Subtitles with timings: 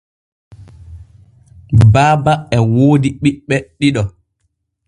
[1.93, 4.03] Baaba e woodi ɓiɓɓe ɗiɗo.